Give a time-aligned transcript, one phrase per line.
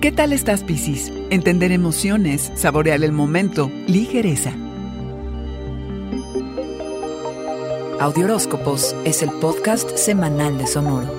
[0.00, 1.12] ¿Qué tal estás, Piscis?
[1.28, 4.50] Entender emociones, saborear el momento, ligereza.
[8.00, 11.12] Audioróscopos es el podcast semanal de Sonoro.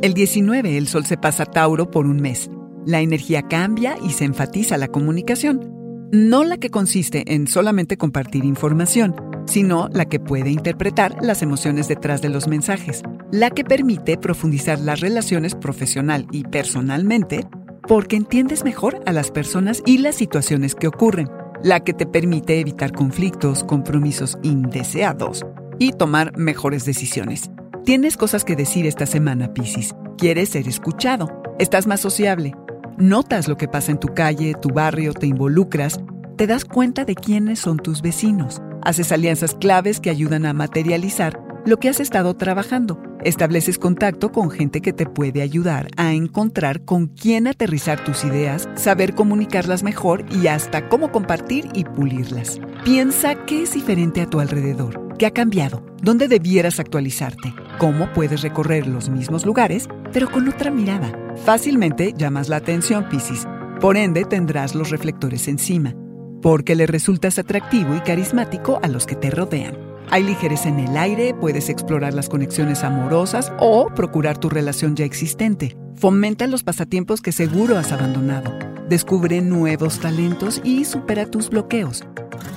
[0.00, 2.48] El 19 el Sol se pasa a Tauro por un mes.
[2.86, 6.08] La energía cambia y se enfatiza la comunicación.
[6.10, 9.14] No la que consiste en solamente compartir información,
[9.46, 14.78] sino la que puede interpretar las emociones detrás de los mensajes, la que permite profundizar
[14.80, 17.46] las relaciones profesional y personalmente
[17.86, 21.28] porque entiendes mejor a las personas y las situaciones que ocurren,
[21.62, 25.44] la que te permite evitar conflictos, compromisos indeseados
[25.78, 27.50] y tomar mejores decisiones.
[27.84, 29.94] Tienes cosas que decir esta semana, Piscis.
[30.16, 31.28] Quieres ser escuchado.
[31.58, 32.54] Estás más sociable.
[32.96, 36.00] Notas lo que pasa en tu calle, tu barrio, te involucras.
[36.36, 38.62] Te das cuenta de quiénes son tus vecinos.
[38.84, 43.00] Haces alianzas claves que ayudan a materializar lo que has estado trabajando.
[43.24, 48.68] Estableces contacto con gente que te puede ayudar a encontrar con quién aterrizar tus ideas,
[48.74, 52.60] saber comunicarlas mejor y hasta cómo compartir y pulirlas.
[52.84, 58.42] Piensa qué es diferente a tu alrededor, qué ha cambiado, dónde debieras actualizarte, cómo puedes
[58.42, 61.10] recorrer los mismos lugares, pero con otra mirada.
[61.46, 63.46] Fácilmente llamas la atención, Piscis.
[63.80, 65.94] Por ende, tendrás los reflectores encima
[66.44, 69.78] porque le resultas atractivo y carismático a los que te rodean.
[70.10, 75.06] Hay ligereza en el aire, puedes explorar las conexiones amorosas o procurar tu relación ya
[75.06, 75.74] existente.
[75.94, 78.52] Fomenta los pasatiempos que seguro has abandonado.
[78.90, 82.04] Descubre nuevos talentos y supera tus bloqueos.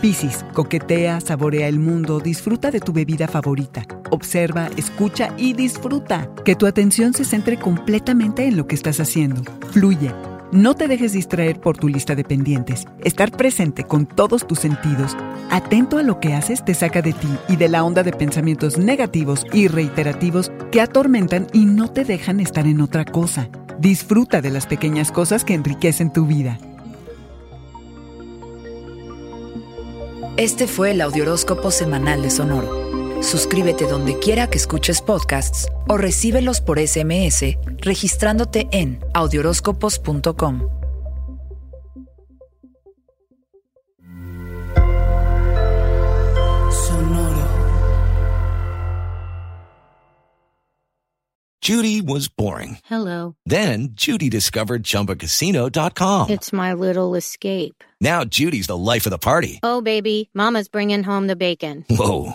[0.00, 3.86] Piscis, coquetea, saborea el mundo, disfruta de tu bebida favorita.
[4.10, 6.30] Observa, escucha y disfruta.
[6.46, 9.42] Que tu atención se centre completamente en lo que estás haciendo.
[9.72, 10.10] Fluye
[10.54, 12.86] no te dejes distraer por tu lista de pendientes.
[13.02, 15.16] Estar presente con todos tus sentidos,
[15.50, 18.78] atento a lo que haces, te saca de ti y de la onda de pensamientos
[18.78, 23.48] negativos y reiterativos que atormentan y no te dejan estar en otra cosa.
[23.80, 26.56] Disfruta de las pequeñas cosas que enriquecen tu vida.
[30.36, 32.93] Este fue el Audioróscopo Semanal de Sonoro.
[33.22, 40.62] Suscríbete donde quiera que escuches podcasts o recíbelos por SMS registrándote en audioróscopos.com.
[46.70, 47.44] Sonoro.
[51.62, 52.78] Judy was boring.
[52.84, 53.36] Hello.
[53.46, 56.28] Then Judy discovered ChumbaCasino.com.
[56.30, 57.82] It's my little escape.
[58.00, 59.60] Now Judy's the life of the party.
[59.62, 61.84] Oh, baby, Mama's bringing home the bacon.
[61.88, 62.34] Whoa,